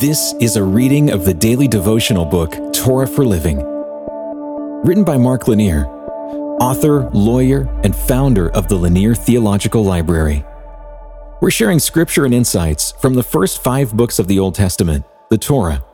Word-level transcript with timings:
This 0.00 0.32
is 0.38 0.54
a 0.54 0.62
reading 0.62 1.10
of 1.10 1.24
the 1.24 1.34
daily 1.34 1.66
devotional 1.66 2.24
book, 2.24 2.54
Torah 2.72 3.08
for 3.08 3.24
Living. 3.24 3.58
Written 4.84 5.02
by 5.02 5.16
Mark 5.16 5.48
Lanier, 5.48 5.86
author, 6.60 7.10
lawyer, 7.10 7.68
and 7.82 7.96
founder 7.96 8.48
of 8.50 8.68
the 8.68 8.76
Lanier 8.76 9.16
Theological 9.16 9.82
Library. 9.82 10.44
We're 11.40 11.50
sharing 11.50 11.80
scripture 11.80 12.24
and 12.24 12.32
insights 12.32 12.92
from 13.00 13.14
the 13.14 13.24
first 13.24 13.60
five 13.60 13.92
books 13.92 14.20
of 14.20 14.28
the 14.28 14.38
Old 14.38 14.54
Testament, 14.54 15.04
the 15.30 15.38
Torah. 15.38 15.84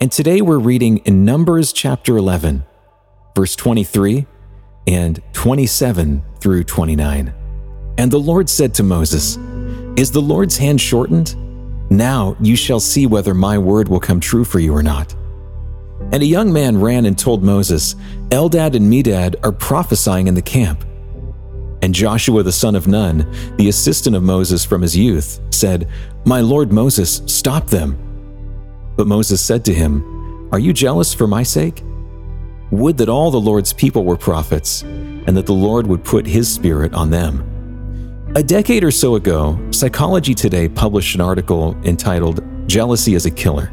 And 0.00 0.10
today 0.10 0.40
we're 0.40 0.58
reading 0.58 0.96
in 1.04 1.24
Numbers 1.24 1.72
chapter 1.72 2.16
11, 2.16 2.64
verse 3.36 3.54
23 3.54 4.26
and 4.88 5.22
27 5.34 6.24
through 6.40 6.64
29. 6.64 7.32
And 7.96 8.10
the 8.10 8.18
Lord 8.18 8.50
said 8.50 8.74
to 8.74 8.82
Moses, 8.82 9.36
Is 9.96 10.10
the 10.10 10.20
Lord's 10.20 10.58
hand 10.58 10.80
shortened? 10.80 11.36
Now 11.90 12.36
you 12.40 12.56
shall 12.56 12.80
see 12.80 13.06
whether 13.06 13.34
my 13.34 13.58
word 13.58 13.88
will 13.88 14.00
come 14.00 14.20
true 14.20 14.44
for 14.44 14.58
you 14.58 14.74
or 14.74 14.82
not. 14.82 15.14
And 16.12 16.22
a 16.22 16.26
young 16.26 16.52
man 16.52 16.80
ran 16.80 17.06
and 17.06 17.18
told 17.18 17.42
Moses, 17.42 17.94
Eldad 18.28 18.74
and 18.74 18.92
Medad 18.92 19.36
are 19.42 19.52
prophesying 19.52 20.26
in 20.26 20.34
the 20.34 20.42
camp. 20.42 20.84
And 21.82 21.94
Joshua 21.94 22.42
the 22.42 22.52
son 22.52 22.74
of 22.74 22.86
Nun, 22.86 23.30
the 23.56 23.68
assistant 23.68 24.16
of 24.16 24.22
Moses 24.22 24.64
from 24.64 24.82
his 24.82 24.96
youth, 24.96 25.40
said, 25.50 25.88
My 26.24 26.40
lord 26.40 26.72
Moses, 26.72 27.22
stop 27.26 27.66
them. 27.66 27.98
But 28.96 29.06
Moses 29.06 29.40
said 29.40 29.64
to 29.66 29.74
him, 29.74 30.48
Are 30.52 30.58
you 30.58 30.72
jealous 30.72 31.12
for 31.12 31.26
my 31.26 31.42
sake? 31.42 31.82
Would 32.70 32.96
that 32.98 33.08
all 33.08 33.30
the 33.30 33.40
Lord's 33.40 33.72
people 33.72 34.04
were 34.04 34.16
prophets, 34.16 34.82
and 34.82 35.36
that 35.36 35.46
the 35.46 35.52
Lord 35.52 35.86
would 35.86 36.04
put 36.04 36.26
his 36.26 36.52
spirit 36.52 36.94
on 36.94 37.10
them. 37.10 37.55
A 38.36 38.42
decade 38.42 38.84
or 38.84 38.90
so 38.90 39.14
ago, 39.14 39.58
Psychology 39.70 40.34
Today 40.34 40.68
published 40.68 41.14
an 41.14 41.22
article 41.22 41.74
entitled 41.84 42.44
Jealousy 42.68 43.14
as 43.14 43.24
a 43.24 43.30
Killer. 43.30 43.72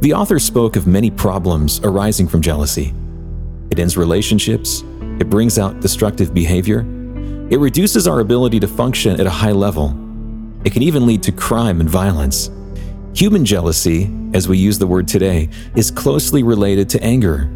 The 0.00 0.12
author 0.12 0.40
spoke 0.40 0.74
of 0.74 0.88
many 0.88 1.08
problems 1.08 1.78
arising 1.84 2.26
from 2.26 2.42
jealousy. 2.42 2.92
It 3.70 3.78
ends 3.78 3.96
relationships, 3.96 4.82
it 5.20 5.30
brings 5.30 5.56
out 5.56 5.78
destructive 5.78 6.34
behavior, 6.34 6.80
it 7.48 7.60
reduces 7.60 8.08
our 8.08 8.18
ability 8.18 8.58
to 8.58 8.66
function 8.66 9.20
at 9.20 9.26
a 9.28 9.30
high 9.30 9.52
level. 9.52 9.90
It 10.64 10.72
can 10.72 10.82
even 10.82 11.06
lead 11.06 11.22
to 11.22 11.30
crime 11.30 11.78
and 11.78 11.88
violence. 11.88 12.50
Human 13.14 13.44
jealousy, 13.44 14.12
as 14.32 14.48
we 14.48 14.58
use 14.58 14.80
the 14.80 14.88
word 14.88 15.06
today, 15.06 15.48
is 15.76 15.92
closely 15.92 16.42
related 16.42 16.88
to 16.88 17.04
anger, 17.04 17.48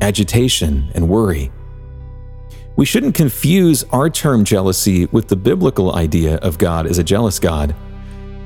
agitation, 0.00 0.90
and 0.96 1.08
worry. 1.08 1.52
We 2.76 2.86
shouldn't 2.86 3.14
confuse 3.14 3.84
our 3.92 4.10
term 4.10 4.42
jealousy 4.42 5.06
with 5.06 5.28
the 5.28 5.36
biblical 5.36 5.94
idea 5.94 6.38
of 6.38 6.58
God 6.58 6.86
as 6.86 6.98
a 6.98 7.04
jealous 7.04 7.38
God. 7.38 7.72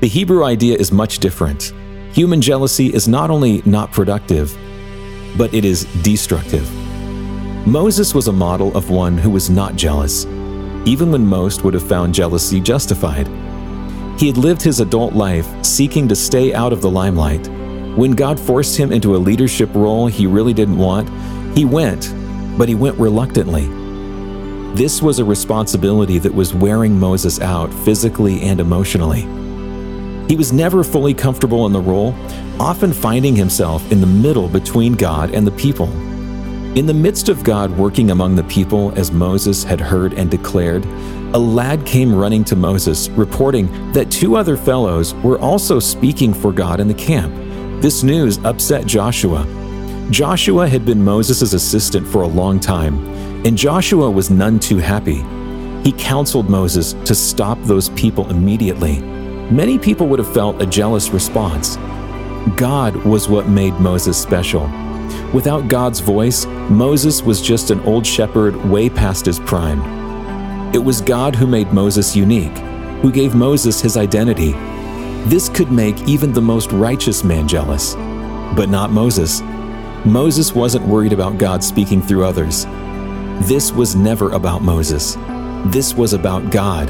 The 0.01 0.07
Hebrew 0.07 0.45
idea 0.45 0.77
is 0.77 0.93
much 0.93 1.19
different. 1.19 1.73
Human 2.13 2.43
jealousy 2.43 2.93
is 2.93 3.09
not 3.09 3.31
only 3.31 3.63
not 3.65 3.91
productive, 3.91 4.55
but 5.39 5.55
it 5.55 5.65
is 5.65 5.87
destructive. 6.03 6.71
Moses 7.67 8.15
was 8.15 8.29
a 8.29 8.33
model 8.33 8.77
of 8.77 8.91
one 8.91 9.17
who 9.17 9.31
was 9.31 9.49
not 9.49 9.77
jealous, 9.77 10.27
even 10.85 11.11
when 11.11 11.27
most 11.27 11.65
would 11.65 11.73
have 11.73 11.89
found 11.89 12.15
jealousy 12.15 12.61
justified. 12.61 13.27
He 14.21 14.27
had 14.27 14.37
lived 14.37 14.61
his 14.61 14.81
adult 14.81 15.15
life 15.15 15.49
seeking 15.65 16.07
to 16.07 16.15
stay 16.15 16.53
out 16.53 16.75
of 16.75 16.83
the 16.83 16.91
limelight. 16.91 17.49
When 17.97 18.11
God 18.11 18.39
forced 18.39 18.77
him 18.77 18.93
into 18.93 19.17
a 19.17 19.19
leadership 19.19 19.75
role 19.75 20.07
he 20.07 20.27
really 20.27 20.53
didn't 20.53 20.77
want, 20.77 21.09
he 21.57 21.65
went, 21.65 22.15
but 22.59 22.69
he 22.69 22.75
went 22.75 22.99
reluctantly. 22.99 23.78
This 24.75 25.03
was 25.03 25.19
a 25.19 25.25
responsibility 25.25 26.19
that 26.19 26.35
was 26.35 26.55
wearing 26.55 26.99
Moses 26.99 27.41
out 27.41 27.73
physically 27.85 28.43
and 28.43 28.61
emotionally. 28.61 29.23
He 30.29 30.37
was 30.37 30.53
never 30.53 30.85
fully 30.85 31.15
comfortable 31.15 31.67
in 31.67 31.73
the 31.73 31.81
role, 31.81 32.15
often 32.61 32.93
finding 32.93 33.35
himself 33.35 33.91
in 33.91 34.01
the 34.01 34.07
middle 34.07 34.47
between 34.47 34.93
God 34.93 35.35
and 35.35 35.47
the 35.47 35.53
people. 35.53 35.91
In 36.77 36.87
the 36.87 36.95
midst 36.95 37.31
of 37.31 37.43
God 37.43 37.71
working 37.77 38.11
among 38.11 38.37
the 38.37 38.45
people, 38.45 38.93
as 38.97 39.11
Moses 39.11 39.65
had 39.65 39.81
heard 39.81 40.13
and 40.13 40.31
declared, 40.31 40.85
a 41.35 41.39
lad 41.39 41.85
came 41.87 42.15
running 42.15 42.45
to 42.45 42.55
Moses, 42.57 43.09
reporting 43.11 43.93
that 43.93 44.11
two 44.11 44.37
other 44.37 44.57
fellows 44.57 45.15
were 45.15 45.39
also 45.41 45.81
speaking 45.81 46.33
for 46.33 46.53
God 46.53 46.79
in 46.79 46.89
the 46.89 46.95
camp. 46.95 47.35
This 47.83 48.03
news 48.03 48.39
upset 48.45 48.87
Joshua. 48.87 49.47
Joshua 50.11 50.69
had 50.69 50.85
been 50.85 51.03
Moses' 51.03 51.55
assistant 51.55 52.07
for 52.07 52.23
a 52.23 52.29
long 52.29 52.61
time, 52.61 53.18
and 53.49 53.57
Joshua 53.57 54.11
was 54.11 54.29
none 54.29 54.59
too 54.59 54.77
happy. 54.77 55.25
He 55.83 55.93
counseled 55.93 56.51
Moses 56.51 56.93
to 57.07 57.15
stop 57.15 57.59
those 57.63 57.89
people 57.91 58.29
immediately. 58.29 59.01
Many 59.51 59.79
people 59.79 60.07
would 60.09 60.19
have 60.19 60.35
felt 60.35 60.61
a 60.61 60.67
jealous 60.67 61.09
response. 61.09 61.77
God 62.59 62.95
was 63.07 63.27
what 63.27 63.49
made 63.49 63.73
Moses 63.81 64.21
special. 64.21 64.71
Without 65.33 65.67
God's 65.67 66.01
voice, 66.01 66.45
Moses 66.69 67.23
was 67.23 67.41
just 67.41 67.71
an 67.71 67.81
old 67.85 68.07
shepherd 68.07 68.55
way 68.67 68.91
past 68.91 69.25
his 69.25 69.41
prime. 69.41 69.81
It 70.75 70.85
was 70.85 71.01
God 71.01 71.35
who 71.35 71.47
made 71.47 71.73
Moses 71.73 72.15
unique, 72.15 72.59
who 73.01 73.11
gave 73.11 73.35
Moses 73.35 73.81
his 73.81 73.97
identity. 73.97 74.53
This 75.25 75.49
could 75.49 75.73
make 75.73 75.99
even 76.07 76.35
the 76.35 76.43
most 76.43 76.71
righteous 76.71 77.25
man 77.25 77.49
jealous. 77.49 77.95
But 78.55 78.69
not 78.69 78.91
Moses. 78.91 79.41
Moses 80.05 80.55
wasn't 80.55 80.87
worried 80.87 81.15
about 81.15 81.39
God 81.39 81.65
speaking 81.65 82.03
through 82.03 82.27
others. 82.27 82.67
This 83.43 83.71
was 83.71 83.95
never 83.95 84.33
about 84.33 84.63
Moses. 84.63 85.17
This 85.67 85.95
was 85.95 86.13
about 86.13 86.51
God. 86.51 86.89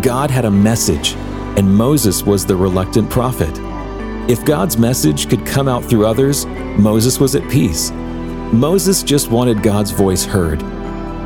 God 0.00 0.30
had 0.30 0.44
a 0.44 0.50
message, 0.50 1.14
and 1.58 1.76
Moses 1.76 2.22
was 2.22 2.46
the 2.46 2.54
reluctant 2.54 3.10
prophet. 3.10 3.50
If 4.30 4.44
God's 4.44 4.78
message 4.78 5.28
could 5.28 5.44
come 5.44 5.66
out 5.66 5.84
through 5.84 6.06
others, 6.06 6.46
Moses 6.46 7.18
was 7.18 7.34
at 7.34 7.50
peace. 7.50 7.90
Moses 8.52 9.02
just 9.02 9.32
wanted 9.32 9.60
God's 9.60 9.90
voice 9.90 10.24
heard. 10.24 10.62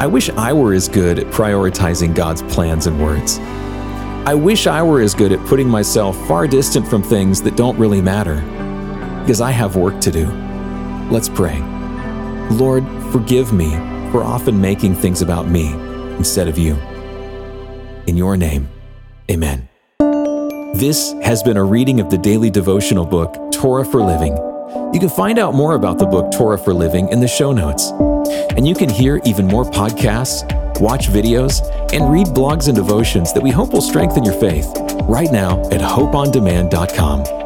I 0.01 0.07
wish 0.07 0.31
I 0.31 0.55
were 0.55 0.73
as 0.73 0.89
good 0.89 1.19
at 1.19 1.27
prioritizing 1.27 2.15
God's 2.15 2.43
plans 2.43 2.87
and 2.87 3.01
words. 3.01 3.39
I 4.27 4.35
wish 4.35 4.67
I 4.67 4.83
were 4.83 5.03
as 5.03 5.15
good 5.15 5.33
at 5.33 5.47
putting 5.47 5.69
myself 5.69 6.17
far 6.27 6.47
distant 6.47 6.89
from 6.89 7.03
things 7.03 7.43
that 7.43 7.57
don't 7.57 7.79
really 7.79 8.01
matter, 8.01 8.41
because 9.21 9.43
I 9.43 9.51
have 9.51 9.77
work 9.77 10.01
to 10.01 10.11
do. 10.11 10.27
Let's 11.11 11.29
pray. 11.29 11.61
Lord, 12.51 12.87
forgive 13.13 13.53
me 13.53 13.90
for 14.11 14.23
often 14.23 14.61
making 14.61 14.95
things 14.95 15.23
about 15.23 15.49
me 15.49 15.73
instead 16.17 16.49
of 16.49 16.59
you. 16.59 16.75
In 18.07 18.17
your 18.17 18.37
name, 18.37 18.69
amen. 19.31 19.69
This 20.75 21.13
has 21.23 21.43
been 21.43 21.57
a 21.57 21.65
reading 21.65 22.01
of 22.01 22.11
the 22.11 22.19
daily 22.19 22.51
devotional 22.51 23.05
book, 23.05 23.37
Torah 23.53 23.85
for 23.85 24.01
Living. 24.01 24.37
You 24.95 25.01
can 25.01 25.09
find 25.09 25.39
out 25.39 25.55
more 25.55 25.75
about 25.75 25.99
the 25.99 26.07
book 26.07 26.31
Torah 26.33 26.59
for 26.59 26.73
Living 26.73 27.09
in 27.09 27.21
the 27.21 27.29
show 27.29 27.53
notes. 27.53 27.91
And 28.57 28.67
you 28.67 28.75
can 28.75 28.89
hear 28.89 29.21
even 29.25 29.47
more 29.47 29.65
podcasts, 29.65 30.49
watch 30.81 31.09
videos, 31.09 31.61
and 31.93 32.13
read 32.13 32.29
blogs 32.29 32.69
and 32.69 32.77
devotions 32.77 33.33
that 33.33 33.43
we 33.43 33.51
hope 33.51 33.73
will 33.73 33.81
strengthen 33.81 34.25
your 34.25 34.35
faith 34.35 34.67
right 35.05 35.31
now 35.33 35.61
at 35.71 35.81
hopeondemand.com. 35.81 37.40